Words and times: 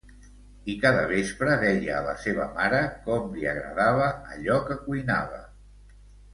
I 0.73 0.75
cada 0.85 1.03
vespre 1.11 1.57
deia 1.65 1.99
a 1.99 2.07
la 2.07 2.15
seva 2.23 2.49
mare 2.57 2.81
com 3.05 3.29
li 3.37 3.47
agradava 3.53 4.11
allò 4.37 4.59
que 4.67 4.83
cuinava. 4.91 5.43